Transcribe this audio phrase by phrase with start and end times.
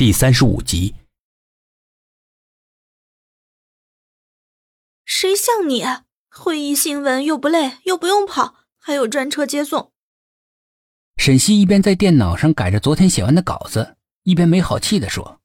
[0.00, 0.94] 第三十五集。
[5.04, 5.84] 谁像你，
[6.30, 9.92] 会议新闻又不累又不用跑，还有专车接送。
[11.18, 15.42] 沈西一边在电脑上改着昨天写完的稿子，一边没好气的说：“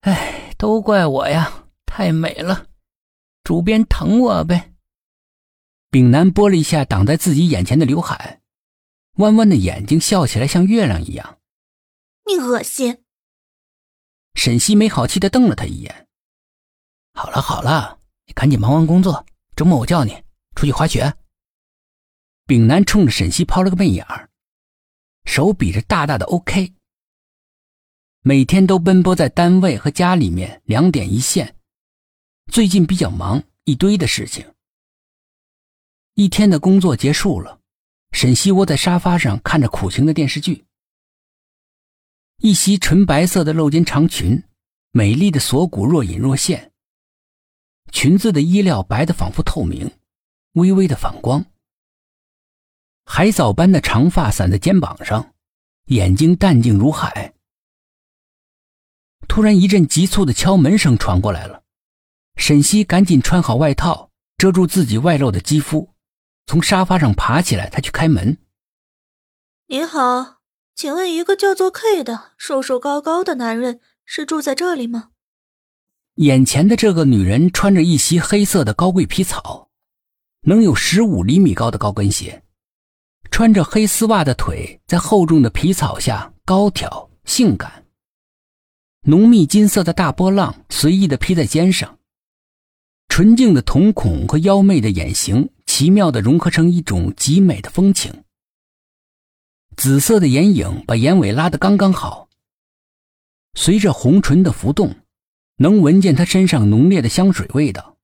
[0.00, 2.68] 哎，都怪我呀，太美了，
[3.42, 4.72] 主编疼我呗。”
[5.92, 8.40] 丙南拨了一下挡在自己眼前的刘海，
[9.16, 11.38] 弯弯的眼睛笑起来像月亮一样。
[12.24, 13.03] 你恶心。
[14.44, 16.06] 沈西没好气的瞪了他一眼。
[17.14, 19.24] 好了好了，你赶紧忙完工作，
[19.56, 20.22] 周末我叫你
[20.54, 21.14] 出去滑雪。
[22.44, 24.28] 丙南冲着沈西抛了个媚眼儿。
[25.24, 26.74] 手比着大大的 OK，
[28.20, 31.56] 每天都奔波在单位和家里面两点一线。
[32.52, 34.46] 最近比较忙，一堆的事情。
[36.16, 37.62] 一天的工作结束了，
[38.12, 40.66] 沈西窝在沙发上看着苦情的电视剧。
[42.38, 44.42] 一袭纯白色的露肩长裙，
[44.90, 46.72] 美丽的锁骨若隐若现。
[47.92, 49.90] 裙子的衣料白的仿佛透明，
[50.52, 51.44] 微微的反光。
[53.04, 55.34] 海藻般的长发散在肩膀上，
[55.86, 57.34] 眼睛淡静如海。
[59.28, 61.62] 突然，一阵急促的敲门声传过来了。
[62.36, 65.94] 沈西赶紧穿好外套，遮住自己外露的肌肤，
[66.46, 67.70] 从沙发上爬起来。
[67.70, 68.36] 他去开门。
[69.66, 70.42] 您好，
[70.74, 75.10] 请问一个叫做 K 的瘦瘦高高的男人是住在这里吗？
[76.16, 79.70] 眼前的这个女人穿着一袭黑色的高贵皮草，
[80.42, 82.42] 能有十五厘米高的高跟鞋。
[83.30, 87.86] 穿着黑丝袜的腿在厚重的皮草下高挑性感，
[89.02, 92.00] 浓密金色的大波浪随意的披在肩上，
[93.08, 98.23] 纯净的瞳孔和妖媚的眼型奇妙的融合成一种极美的风情。
[99.76, 102.28] 紫色的眼影把眼尾拉得刚刚好，
[103.54, 104.96] 随着红唇的浮动，
[105.56, 107.96] 能闻见他身上浓烈的香水味道。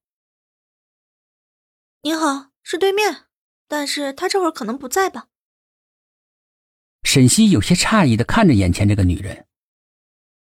[2.03, 3.27] 你好，是对面。
[3.69, 5.29] 但是他这会儿可能不在吧？
[7.05, 9.47] 沈西有些诧异的看着眼前这个女人，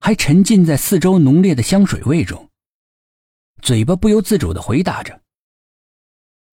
[0.00, 2.48] 还沉浸在四周浓烈的香水味中，
[3.60, 5.20] 嘴巴不由自主的回答着：“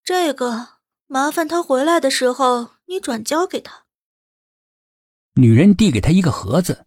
[0.04, 3.85] 这个麻烦他回来的时候你转交给他。”
[5.36, 6.86] 女人递给他一个盒子，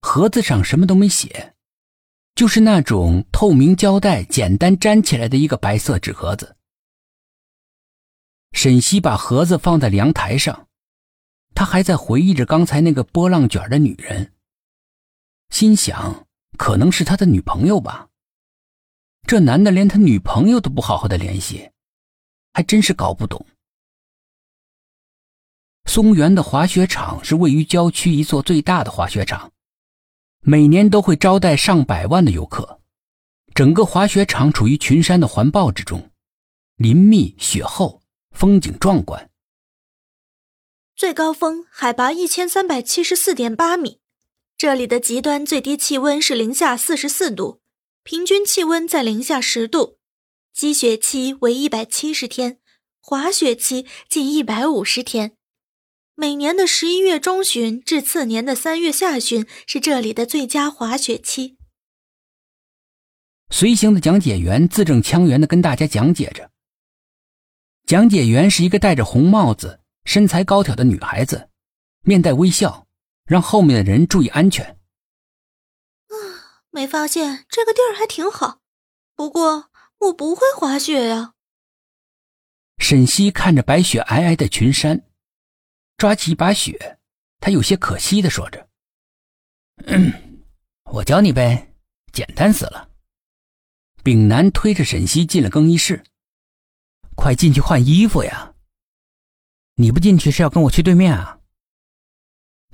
[0.00, 1.54] 盒子上什么都没写，
[2.34, 6.56] 就是那种透明胶带简单粘起来的一个白色纸盒子。
[8.52, 10.68] 沈西把盒子放在阳台上，
[11.54, 14.34] 他还在回忆着刚才那个波浪卷的女人，
[15.48, 16.26] 心想
[16.58, 18.08] 可能是他的女朋友吧。
[19.26, 21.70] 这男的连他女朋友都不好好的联系，
[22.52, 23.46] 还真是搞不懂。
[25.94, 29.52] 松原的滑雪场是位于郊区一座最大的滑雪场，
[30.40, 32.80] 每年都会招待上百万的游客。
[33.54, 36.10] 整个滑雪场处于群山的环抱之中，
[36.76, 38.00] 林密雪厚。
[38.30, 39.28] 风景壮观，
[40.96, 44.00] 最高峰海拔一千三百七十四点八米，
[44.56, 47.60] 这里的极端最低气温是零下四十四度，
[48.02, 49.98] 平均气温在零下十度，
[50.54, 52.58] 积雪期为一百七十天，
[53.02, 55.36] 滑雪期近一百五十天。
[56.14, 61.56] 每年的十一月中旬至次年的三月下旬是这里的最佳滑雪期。
[63.50, 66.50] 随行的讲解员字正腔圆的跟大家讲解着。
[67.86, 71.48] 讲解员是一个戴着红帽子、身材高挑的女孩子，
[72.02, 72.86] 面带微笑，
[73.24, 74.78] 让后面的人注意安全。
[76.08, 78.60] 啊，没发现这个地儿还挺好，
[79.14, 81.32] 不过我不会滑雪呀。
[82.78, 85.04] 沈西看着白雪皑皑的群山，
[86.02, 86.98] 抓起一把雪，
[87.38, 88.68] 他有些可惜的说着
[89.86, 90.42] ：“嗯，
[90.86, 91.74] 我教你呗，
[92.12, 92.90] 简单死了。”
[94.02, 96.02] 丙南推着沈西进了更衣室。
[97.14, 98.52] 快进去换衣服呀！
[99.76, 101.38] 你不进去是要跟我去对面啊？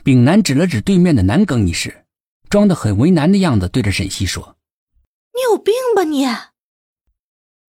[0.02, 2.06] 丙南指了指对面的男更衣室，
[2.48, 4.56] 装的很为难的样子，对着沈西说
[5.36, 6.24] ：“你有病吧你！”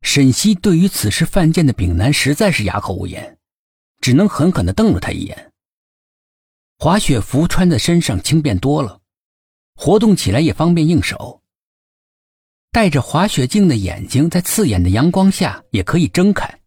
[0.04, 3.38] 沈西对于此事犯贱的丙南实在是哑口无言，
[4.00, 5.48] 只能狠狠的瞪了他一眼。
[6.82, 9.02] 滑雪服穿在身上轻便多了，
[9.76, 11.44] 活动起来也方便应手。
[12.72, 16.62] 戴着滑雪镜的眼睛在刺眼的阳光下也可以睁开。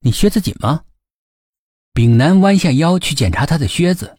[0.00, 0.82] 你靴子紧吗？
[1.92, 4.18] 丙南弯下腰去检查他的靴子，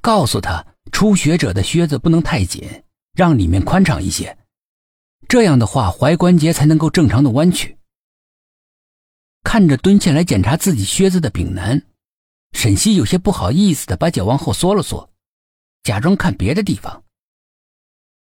[0.00, 2.82] 告诉他初学者的靴子不能太紧，
[3.12, 4.36] 让里面宽敞一些，
[5.28, 7.78] 这样的话踝关节才能够正常的弯曲。
[9.44, 11.80] 看着蹲下来检查自己靴子的丙南，
[12.52, 15.10] 沈西有些不好意思的把脚往后缩了缩，
[15.82, 17.02] 假装看别的地方，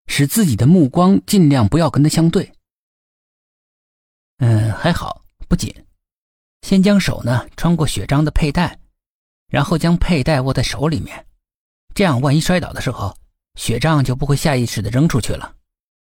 [0.07, 2.51] 使自己的目光尽量不要跟他相对。
[4.37, 5.73] 嗯，还好，不紧。
[6.61, 8.79] 先将手呢穿过血章的佩戴，
[9.47, 11.25] 然后将佩戴握在手里面，
[11.93, 13.15] 这样万一摔倒的时候，
[13.55, 15.55] 血杖就不会下意识的扔出去了。